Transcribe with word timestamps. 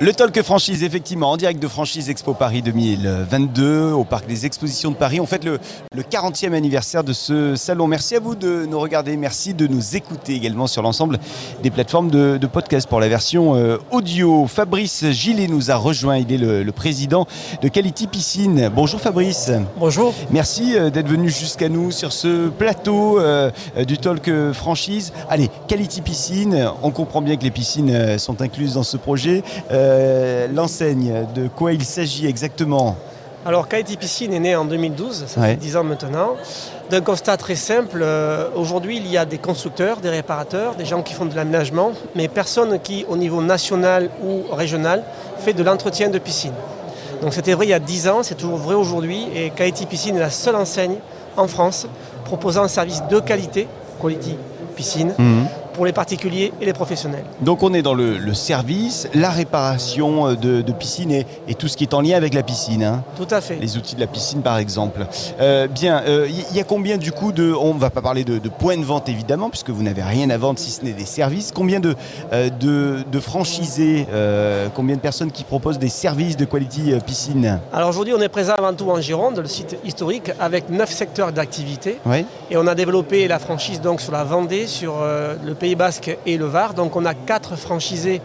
Le 0.00 0.12
Talk 0.12 0.40
Franchise, 0.42 0.84
effectivement, 0.84 1.32
en 1.32 1.36
direct 1.36 1.60
de 1.60 1.66
Franchise 1.66 2.08
Expo 2.08 2.32
Paris 2.32 2.62
2022 2.62 3.90
au 3.90 4.04
Parc 4.04 4.28
des 4.28 4.46
Expositions 4.46 4.92
de 4.92 4.96
Paris. 4.96 5.18
On 5.18 5.26
fête 5.26 5.42
le, 5.42 5.58
le 5.92 6.02
40e 6.02 6.52
anniversaire 6.52 7.02
de 7.02 7.12
ce 7.12 7.56
salon. 7.56 7.88
Merci 7.88 8.14
à 8.14 8.20
vous 8.20 8.36
de 8.36 8.64
nous 8.64 8.78
regarder, 8.78 9.16
merci 9.16 9.54
de 9.54 9.66
nous 9.66 9.96
écouter 9.96 10.34
également 10.34 10.68
sur 10.68 10.82
l'ensemble 10.82 11.18
des 11.64 11.70
plateformes 11.72 12.10
de, 12.10 12.38
de 12.40 12.46
podcast 12.46 12.88
pour 12.88 13.00
la 13.00 13.08
version 13.08 13.56
euh, 13.56 13.78
audio. 13.90 14.46
Fabrice 14.46 15.04
Gillet 15.10 15.48
nous 15.48 15.72
a 15.72 15.74
rejoint, 15.74 16.18
il 16.18 16.32
est 16.32 16.38
le, 16.38 16.62
le 16.62 16.72
président 16.72 17.26
de 17.60 17.66
Quality 17.66 18.06
Piscine. 18.06 18.70
Bonjour 18.72 19.00
Fabrice. 19.00 19.50
Bonjour. 19.78 20.14
Merci 20.30 20.76
euh, 20.76 20.90
d'être 20.90 21.08
venu 21.08 21.28
jusqu'à 21.28 21.68
nous 21.68 21.90
sur 21.90 22.12
ce 22.12 22.48
plateau 22.50 23.18
euh, 23.18 23.50
du 23.84 23.98
Talk 23.98 24.30
Franchise. 24.52 25.12
Allez, 25.28 25.50
Quality 25.66 26.02
Piscine, 26.02 26.70
on 26.84 26.92
comprend 26.92 27.20
bien 27.20 27.36
que 27.36 27.42
les 27.42 27.50
piscines 27.50 28.16
sont 28.18 28.40
incluses 28.42 28.74
dans 28.74 28.84
ce 28.88 28.96
projet. 28.96 29.42
Euh, 29.70 30.48
L'enseigne, 30.52 31.26
de 31.34 31.48
quoi 31.48 31.72
il 31.72 31.84
s'agit 31.84 32.26
exactement 32.26 32.96
Alors, 33.46 33.68
Quality 33.68 33.96
Piscine 33.96 34.32
est 34.32 34.40
né 34.40 34.56
en 34.56 34.64
2012, 34.64 35.24
ça 35.26 35.40
Ouais. 35.40 35.48
fait 35.50 35.56
10 35.56 35.76
ans 35.76 35.84
maintenant, 35.84 36.30
d'un 36.90 37.00
constat 37.02 37.36
très 37.36 37.54
simple. 37.54 38.00
Euh, 38.02 38.48
Aujourd'hui, 38.56 38.96
il 38.96 39.06
y 39.06 39.16
a 39.18 39.24
des 39.24 39.38
constructeurs, 39.38 39.98
des 39.98 40.08
réparateurs, 40.10 40.74
des 40.74 40.84
gens 40.84 41.02
qui 41.02 41.14
font 41.14 41.26
de 41.26 41.36
l'aménagement, 41.36 41.92
mais 42.14 42.28
personne 42.28 42.78
qui, 42.80 43.04
au 43.08 43.16
niveau 43.16 43.42
national 43.42 44.08
ou 44.24 44.42
régional, 44.54 45.02
fait 45.38 45.52
de 45.52 45.62
l'entretien 45.62 46.08
de 46.08 46.18
piscine. 46.18 46.52
Donc, 47.22 47.34
c'était 47.34 47.52
vrai 47.54 47.66
il 47.66 47.70
y 47.70 47.74
a 47.74 47.78
10 47.80 48.08
ans, 48.08 48.22
c'est 48.22 48.36
toujours 48.36 48.58
vrai 48.58 48.74
aujourd'hui, 48.74 49.26
et 49.34 49.50
Quality 49.50 49.86
Piscine 49.86 50.16
est 50.16 50.20
la 50.20 50.30
seule 50.30 50.56
enseigne 50.56 50.96
en 51.36 51.46
France 51.48 51.86
proposant 52.24 52.64
un 52.64 52.68
service 52.68 53.02
de 53.10 53.20
qualité, 53.20 53.66
Quality 54.00 54.36
Piscine, 54.76 55.12
pour 55.78 55.86
les 55.86 55.92
particuliers 55.92 56.52
et 56.60 56.64
les 56.66 56.72
professionnels. 56.72 57.22
Donc 57.40 57.62
on 57.62 57.72
est 57.72 57.82
dans 57.82 57.94
le, 57.94 58.18
le 58.18 58.34
service, 58.34 59.06
la 59.14 59.30
réparation 59.30 60.26
euh, 60.26 60.34
de, 60.34 60.60
de 60.60 60.72
piscine 60.72 61.12
et, 61.12 61.24
et 61.46 61.54
tout 61.54 61.68
ce 61.68 61.76
qui 61.76 61.84
est 61.84 61.94
en 61.94 62.00
lien 62.00 62.16
avec 62.16 62.34
la 62.34 62.42
piscine. 62.42 62.82
hein. 62.82 63.04
Tout 63.16 63.28
à 63.30 63.40
fait. 63.40 63.58
Les 63.60 63.76
outils 63.76 63.94
de 63.94 64.00
la 64.00 64.08
piscine 64.08 64.42
par 64.42 64.58
exemple. 64.58 65.06
Euh, 65.40 65.68
bien, 65.68 66.02
il 66.50 66.56
y, 66.56 66.58
a 66.58 66.64
combien 66.64 66.96
du 66.98 67.12
coup 67.12 67.30
de... 67.30 67.52
On 67.52 67.74
ne 67.74 67.78
va 67.78 67.90
pas 67.90 68.02
parler 68.02 68.24
de, 68.24 68.38
de 68.38 68.48
points 68.48 68.76
de 68.76 68.82
vente 68.82 69.08
évidemment, 69.08 69.50
puisque 69.50 69.70
vous 69.70 69.84
n'avez 69.84 70.02
rien 70.02 70.28
à 70.30 70.36
vendre 70.36 70.58
si 70.58 70.72
ce 70.72 70.84
n'est 70.84 70.94
des 70.94 71.04
services. 71.06 71.52
Combien 71.54 71.78
de, 71.78 71.94
euh, 72.32 72.50
de, 72.50 73.04
de 73.12 73.20
franchisés, 73.20 74.08
euh, 74.12 74.66
combien 74.74 74.96
de 74.96 75.00
personnes 75.00 75.30
qui 75.30 75.44
proposent 75.44 75.78
des 75.78 75.88
services 75.88 76.36
de 76.36 76.44
quality 76.44 76.92
euh, 76.92 76.98
piscine? 76.98 77.60
Alors 77.72 77.90
aujourd'hui, 77.90 78.14
on 78.18 78.20
est 78.20 78.28
présent 78.28 78.54
avant 78.58 78.74
tout 78.74 78.90
en 78.90 79.00
Gironde, 79.00 79.38
le 79.38 79.46
site 79.46 79.76
historique, 79.84 80.32
avec 80.40 80.70
neuf 80.70 80.90
secteurs 80.90 81.30
d'activité. 81.30 81.98
Oui. 82.04 82.24
Et 82.50 82.56
on 82.56 82.66
a 82.66 82.74
développé 82.74 83.28
la 83.28 83.38
franchise 83.38 83.80
donc 83.80 84.00
sur 84.00 84.10
la 84.12 84.24
Vendée, 84.24 84.66
sur 84.66 84.94
euh, 85.00 85.36
le 85.44 85.54
Pays 85.54 85.67
Basque 85.74 86.16
et 86.26 86.36
le 86.36 86.46
Var. 86.46 86.74
Donc 86.74 86.96
on 86.96 87.04
a 87.04 87.14
quatre 87.14 87.56
franchisés 87.56 88.20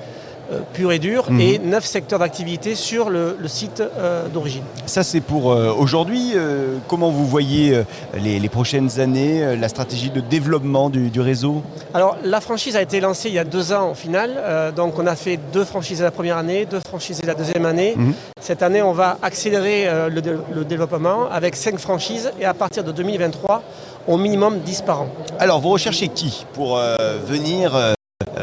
euh, 0.52 0.60
purs 0.74 0.92
et 0.92 1.00
durs 1.00 1.32
Mhm. 1.32 1.40
et 1.40 1.60
neuf 1.60 1.86
secteurs 1.86 2.20
d'activité 2.20 2.76
sur 2.76 3.10
le, 3.10 3.38
le 3.40 3.48
site 3.48 3.82
euh, 3.82 4.28
d'origine. 4.28 4.64
Ça 4.86 5.04
c'est 5.04 5.22
pour 5.22 5.52
euh, 5.52 5.72
aujourd'hui. 5.78 6.32
Euh, 6.36 6.78
comment 6.88 7.10
vous 7.12 7.26
voyez 7.26 7.74
euh, 7.76 7.84
les, 8.22 8.40
les 8.40 8.50
prochaines 8.50 9.00
années, 9.00 9.44
euh, 9.44 9.56
la 9.56 9.70
stratégie 9.70 10.10
de 10.10 10.20
développement 10.22 10.90
du, 10.90 11.10
du 11.10 11.22
réseau? 11.22 11.62
Alors 11.94 12.18
la 12.24 12.42
franchise 12.42 12.76
a 12.76 12.82
été 12.82 13.00
lancée 13.00 13.30
il 13.30 13.36
y 13.36 13.40
a 13.40 13.44
deux 13.46 13.72
ans 13.74 13.92
au 13.92 13.96
final. 13.96 14.32
Euh, 14.38 14.72
donc 14.72 15.00
on 15.00 15.08
a 15.08 15.16
fait 15.16 15.40
deux 15.54 15.64
franchisés 15.66 16.04
la 16.04 16.12
première 16.12 16.38
année, 16.38 16.66
deux 16.66 16.80
franchisés 16.88 17.26
la 17.26 17.36
deuxième 17.36 17.66
année. 17.66 17.94
Mhm. 17.96 18.14
Cette 18.42 18.62
année, 18.62 18.82
on 18.82 18.92
va 18.92 19.18
accélérer 19.22 19.88
euh, 19.88 20.10
le, 20.10 20.22
dé- 20.22 20.36
le 20.54 20.66
développement 20.66 21.30
avec 21.32 21.56
cinq 21.56 21.80
franchises 21.80 22.32
et 22.42 22.46
à 22.46 22.54
partir 22.54 22.84
de 22.84 22.92
2023, 22.92 23.64
au 24.08 24.18
minimum 24.18 24.60
10 24.60 24.82
par 24.82 25.02
an. 25.04 25.08
Alors, 25.40 25.62
vous 25.62 25.70
recherchez 25.70 26.10
qui 26.10 26.46
pour 26.54 26.78
euh, 26.78 26.98
venir 27.26 27.74
euh, 27.76 27.94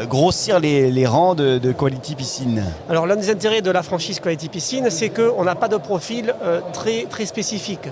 grossir 0.09 0.59
les, 0.59 0.91
les 0.91 1.05
rangs 1.05 1.35
de, 1.35 1.57
de 1.57 1.71
Quality 1.71 2.15
Piscine 2.15 2.63
Alors 2.89 3.05
l'un 3.05 3.15
des 3.15 3.29
intérêts 3.29 3.61
de 3.61 3.71
la 3.71 3.83
franchise 3.83 4.19
Quality 4.19 4.49
Piscine, 4.49 4.89
c'est 4.89 5.09
qu'on 5.09 5.43
n'a 5.43 5.55
pas 5.55 5.67
de 5.67 5.77
profil 5.77 6.33
euh, 6.43 6.61
très, 6.73 7.05
très 7.09 7.25
spécifique. 7.25 7.87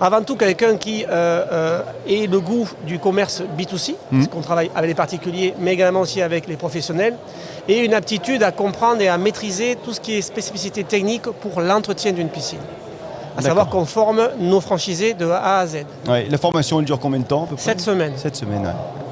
Avant 0.00 0.22
tout, 0.22 0.36
quelqu'un 0.36 0.76
qui 0.76 1.04
euh, 1.04 1.08
euh, 1.50 1.80
ait 2.06 2.26
le 2.26 2.38
goût 2.40 2.68
du 2.86 2.98
commerce 2.98 3.42
B2C, 3.58 3.94
parce 4.10 4.28
qu'on 4.28 4.42
travaille 4.42 4.70
avec 4.74 4.88
les 4.88 4.94
particuliers, 4.94 5.54
mais 5.58 5.72
également 5.72 6.00
aussi 6.00 6.20
avec 6.20 6.46
les 6.46 6.56
professionnels, 6.56 7.16
et 7.66 7.78
une 7.78 7.94
aptitude 7.94 8.42
à 8.42 8.52
comprendre 8.52 9.00
et 9.00 9.08
à 9.08 9.16
maîtriser 9.16 9.76
tout 9.82 9.94
ce 9.94 10.00
qui 10.00 10.14
est 10.18 10.22
spécificité 10.22 10.84
technique 10.84 11.22
pour 11.22 11.62
l'entretien 11.62 12.12
d'une 12.12 12.28
piscine. 12.28 12.58
À 13.38 13.42
savoir 13.42 13.68
qu'on 13.68 13.84
forme 13.84 14.28
nos 14.38 14.60
franchisés 14.60 15.14
de 15.14 15.26
A 15.28 15.58
à 15.58 15.66
Z. 15.66 15.84
Ouais, 16.08 16.26
La 16.30 16.38
formation, 16.38 16.78
elle 16.80 16.86
dure 16.86 16.98
combien 16.98 17.20
de 17.20 17.24
temps 17.24 17.44
à 17.44 17.46
peu 17.46 17.56
près? 17.56 17.64
Sept 17.64 17.80
semaines. 17.80 18.12
Sept 18.16 18.36
semaines, 18.36 18.62
ouais. 18.62 19.05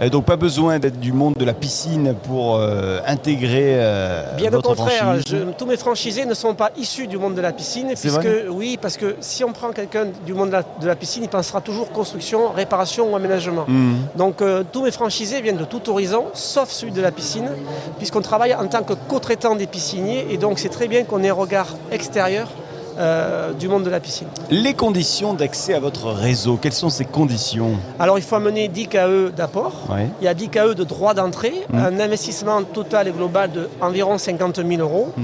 Euh, 0.00 0.08
donc 0.08 0.24
pas 0.26 0.36
besoin 0.36 0.78
d'être 0.78 1.00
du 1.00 1.12
monde 1.12 1.34
de 1.34 1.44
la 1.44 1.54
piscine 1.54 2.14
pour 2.24 2.56
euh, 2.56 3.00
intégrer 3.06 3.74
euh, 3.76 4.36
Bien 4.36 4.52
au 4.54 4.62
contraire, 4.62 5.16
je- 5.26 5.36
tous 5.56 5.66
mes 5.66 5.76
franchisés 5.76 6.24
ne 6.24 6.34
sont 6.34 6.54
pas 6.54 6.70
issus 6.76 7.06
du 7.08 7.18
monde 7.18 7.34
de 7.34 7.40
la 7.40 7.52
piscine, 7.52 7.88
puisque 8.00 8.28
oui, 8.50 8.78
parce 8.80 8.96
que 8.96 9.16
si 9.20 9.42
on 9.44 9.52
prend 9.52 9.70
quelqu'un 9.70 10.06
du 10.24 10.34
monde 10.34 10.48
de 10.48 10.52
la, 10.52 10.62
de 10.80 10.86
la 10.86 10.94
piscine, 10.94 11.24
il 11.24 11.28
pensera 11.28 11.60
toujours 11.60 11.90
construction, 11.90 12.50
réparation 12.52 13.12
ou 13.12 13.16
aménagement. 13.16 13.64
Hmm. 13.66 13.94
Donc 14.16 14.42
tous 14.72 14.82
mes 14.84 14.90
franchisés 14.92 15.40
viennent 15.40 15.56
de 15.56 15.64
tout 15.64 15.88
horizon, 15.90 16.26
sauf 16.32 16.70
celui 16.70 16.92
de 16.92 17.00
la 17.00 17.10
piscine, 17.10 17.48
puisqu'on 17.98 18.22
travaille 18.22 18.54
en 18.54 18.66
tant 18.68 18.82
que 18.82 18.92
co-traitant 19.08 19.56
des 19.56 19.66
pisciniers, 19.66 20.26
et 20.30 20.36
donc 20.36 20.58
c'est 20.58 20.68
très 20.68 20.86
bien 20.88 21.04
qu'on 21.04 21.22
ait 21.24 21.30
un 21.30 21.34
regard 21.34 21.74
extérieur 21.90 22.48
euh, 22.98 23.52
du 23.52 23.68
monde 23.68 23.84
de 23.84 23.90
la 23.90 24.00
piscine. 24.00 24.28
Les 24.50 24.74
conditions 24.74 25.34
d'accès 25.34 25.74
à 25.74 25.80
votre 25.80 26.08
réseau, 26.10 26.58
quelles 26.60 26.72
sont 26.72 26.90
ces 26.90 27.04
conditions? 27.04 27.72
Alors 27.98 28.18
il 28.18 28.22
faut 28.24 28.36
amener 28.36 28.68
10 28.68 28.86
KE 28.88 29.28
d'apport. 29.36 29.72
Ouais. 29.90 30.08
Il 30.20 30.24
y 30.24 30.28
a 30.28 30.34
10 30.34 30.48
KE 30.48 30.74
de 30.74 30.84
droit 30.84 31.14
d'entrée, 31.14 31.54
Mmh. 31.70 31.78
un 31.78 32.00
investissement 32.00 32.62
total 32.62 33.08
et 33.08 33.12
global 33.12 33.50
de 33.52 33.68
environ 33.80 34.16
50 34.18 34.56
000 34.66 34.80
euros. 34.80 35.12
Mmh. 35.16 35.22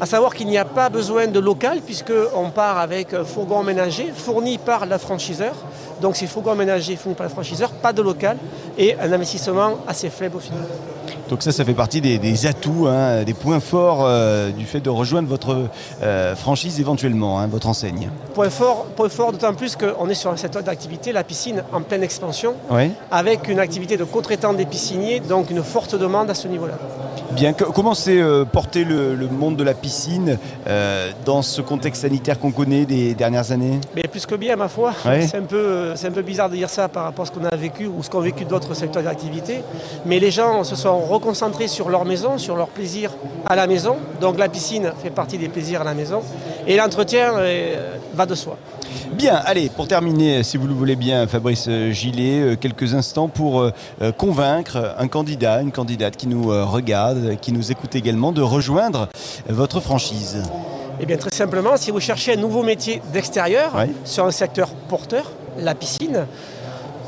À 0.00 0.04
savoir 0.06 0.34
qu'il 0.34 0.46
n'y 0.46 0.58
a 0.58 0.64
pas 0.66 0.90
besoin 0.90 1.26
de 1.26 1.40
local 1.40 1.80
puisqu'on 1.84 2.50
part 2.50 2.78
avec 2.78 3.14
un 3.14 3.24
fourgon 3.24 3.60
aménagé 3.60 4.12
fourni 4.14 4.58
par 4.58 4.84
la 4.86 4.98
franchiseur. 4.98 5.54
Donc 6.02 6.16
c'est 6.16 6.26
fourgon 6.26 6.52
aménagé 6.52 6.96
fourni 6.96 7.14
par 7.16 7.24
le 7.26 7.32
franchiseur, 7.32 7.70
pas 7.70 7.92
de 7.94 8.02
local 8.02 8.36
et 8.76 8.94
un 9.00 9.10
investissement 9.12 9.78
assez 9.88 10.10
faible 10.10 10.36
au 10.36 10.40
final. 10.40 10.60
Donc 11.28 11.42
ça, 11.42 11.50
ça 11.50 11.64
fait 11.64 11.74
partie 11.74 12.00
des, 12.00 12.18
des 12.18 12.46
atouts, 12.46 12.86
hein, 12.86 13.24
des 13.24 13.34
points 13.34 13.60
forts 13.60 14.04
euh, 14.04 14.50
du 14.50 14.64
fait 14.64 14.80
de 14.80 14.90
rejoindre 14.90 15.28
votre 15.28 15.68
euh, 16.02 16.36
franchise 16.36 16.78
éventuellement, 16.78 17.40
hein, 17.40 17.48
votre 17.48 17.66
enseigne. 17.68 18.10
Point 18.34 18.50
fort, 18.50 18.84
point 18.96 19.08
fort 19.08 19.32
d'autant 19.32 19.54
plus 19.54 19.76
qu'on 19.76 20.08
est 20.08 20.14
sur 20.14 20.30
un 20.30 20.36
secteur 20.36 20.62
d'activité, 20.62 21.12
la 21.12 21.24
piscine 21.24 21.64
en 21.72 21.82
pleine 21.82 22.02
expansion, 22.02 22.54
avec 23.10 23.48
une 23.48 23.58
activité 23.58 23.96
de 23.96 24.04
co-traitant 24.04 24.52
des 24.52 24.66
pisciniers, 24.66 25.20
donc 25.20 25.50
une 25.50 25.62
forte 25.64 25.96
demande 25.96 26.30
à 26.30 26.34
ce 26.34 26.46
niveau-là. 26.46 26.74
Bien, 27.32 27.52
comment 27.52 27.94
s'est 27.94 28.20
euh, 28.20 28.44
porté 28.44 28.84
le, 28.84 29.14
le 29.14 29.28
monde 29.28 29.56
de 29.56 29.64
la 29.64 29.74
piscine 29.74 30.38
euh, 30.66 31.10
dans 31.24 31.42
ce 31.42 31.60
contexte 31.60 32.02
sanitaire 32.02 32.38
qu'on 32.38 32.50
connaît 32.52 32.86
des 32.86 33.14
dernières 33.14 33.52
années? 33.52 33.78
Mais 33.94 34.02
plus 34.02 34.24
que 34.24 34.34
bien, 34.36 34.56
ma 34.56 34.68
foi. 34.68 34.92
Ouais. 35.04 35.26
C'est 35.26 35.36
un, 35.36 35.42
peu, 35.42 35.94
c'est 35.96 36.08
un 36.08 36.12
peu 36.12 36.22
bizarre 36.22 36.48
de 36.48 36.54
dire 36.56 36.70
ça 36.70 36.88
par 36.88 37.04
rapport 37.04 37.24
à 37.24 37.26
ce 37.26 37.32
qu'on 37.32 37.44
a 37.44 37.54
vécu 37.56 37.86
ou 37.86 38.02
ce 38.02 38.08
qu'ont 38.10 38.20
vécu 38.20 38.44
d'autres 38.44 38.74
secteurs 38.74 39.02
d'activité. 39.02 39.60
Mais 40.06 40.18
les 40.18 40.30
gens 40.30 40.64
se 40.64 40.76
sont 40.76 40.98
reconcentrés 40.98 41.68
sur 41.68 41.88
leur 41.88 42.04
maison, 42.04 42.38
sur 42.38 42.56
leur 42.56 42.68
plaisir 42.68 43.10
à 43.46 43.56
la 43.56 43.66
maison. 43.66 43.96
Donc 44.20 44.38
la 44.38 44.48
piscine 44.48 44.92
fait 45.02 45.10
partie 45.10 45.36
des 45.36 45.48
plaisirs 45.48 45.82
à 45.82 45.84
la 45.84 45.94
maison. 45.94 46.22
Et 46.66 46.76
l'entretien 46.76 47.34
euh, 47.36 47.96
va 48.14 48.26
de 48.26 48.34
soi. 48.34 48.56
Bien, 49.12 49.36
allez, 49.44 49.68
pour 49.68 49.88
terminer, 49.88 50.42
si 50.42 50.56
vous 50.56 50.66
le 50.66 50.74
voulez 50.74 50.96
bien, 50.96 51.26
Fabrice 51.26 51.68
Gillet, 51.90 52.40
euh, 52.40 52.56
quelques 52.56 52.94
instants 52.94 53.28
pour 53.28 53.60
euh, 53.60 53.70
euh, 54.02 54.12
convaincre 54.12 54.94
un 54.98 55.08
candidat, 55.08 55.62
une 55.62 55.72
candidate 55.72 56.16
qui 56.16 56.26
nous 56.26 56.48
regarde, 56.48 57.36
qui 57.40 57.52
nous 57.52 57.72
écoute 57.72 57.94
également, 57.94 58.32
de 58.32 58.42
rejoindre 58.42 59.08
votre 59.48 59.80
franchise. 59.80 60.42
Et 61.00 61.06
bien 61.06 61.16
très 61.16 61.30
simplement, 61.30 61.76
si 61.76 61.90
vous 61.90 62.00
cherchez 62.00 62.34
un 62.34 62.36
nouveau 62.36 62.62
métier 62.62 63.02
d'extérieur 63.12 63.72
sur 64.04 64.24
un 64.24 64.30
secteur 64.30 64.68
porteur, 64.88 65.30
la 65.58 65.74
piscine, 65.74 66.26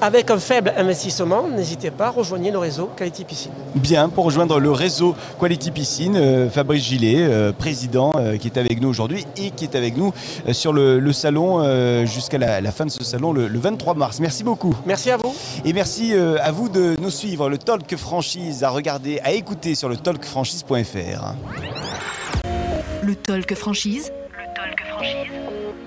avec 0.00 0.30
un 0.30 0.38
faible 0.38 0.72
investissement, 0.76 1.48
n'hésitez 1.48 1.90
pas, 1.90 2.10
rejoignez 2.10 2.50
le 2.50 2.58
réseau 2.58 2.90
Quality 2.96 3.24
Piscine. 3.24 3.52
Bien, 3.74 4.08
pour 4.08 4.24
rejoindre 4.24 4.60
le 4.60 4.70
réseau 4.70 5.14
Quality 5.40 5.70
Piscine, 5.70 6.16
euh, 6.16 6.50
Fabrice 6.50 6.84
Gillet, 6.84 7.16
euh, 7.18 7.52
président, 7.52 8.12
euh, 8.16 8.36
qui 8.36 8.48
est 8.48 8.56
avec 8.56 8.80
nous 8.80 8.88
aujourd'hui 8.88 9.26
et 9.36 9.50
qui 9.50 9.64
est 9.64 9.74
avec 9.74 9.96
nous 9.96 10.12
sur 10.52 10.72
le, 10.72 11.00
le 11.00 11.12
salon 11.12 11.58
jusqu'à 12.06 12.38
la, 12.38 12.60
la 12.60 12.72
fin 12.72 12.86
de 12.86 12.90
ce 12.90 13.04
salon 13.04 13.32
le, 13.32 13.48
le 13.48 13.58
23 13.58 13.94
mars. 13.94 14.20
Merci 14.20 14.44
beaucoup. 14.44 14.74
Merci 14.86 15.10
à 15.10 15.16
vous. 15.16 15.34
Et 15.64 15.72
merci 15.72 16.14
à 16.14 16.50
vous 16.52 16.68
de 16.68 16.96
nous 17.00 17.10
suivre. 17.10 17.48
Le 17.48 17.58
Talk 17.58 17.96
Franchise 17.96 18.64
à 18.64 18.70
regarder, 18.70 19.20
à 19.24 19.32
écouter 19.32 19.74
sur 19.74 19.88
le 19.88 19.96
talkfranchise.fr. 19.96 21.34
Le 23.02 23.14
talk 23.14 23.54
franchise. 23.54 24.12
Le 24.32 24.54
talk 24.54 24.86
franchise. 24.86 25.32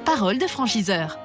Parole 0.05 0.37
de 0.37 0.47
franchiseur. 0.47 1.17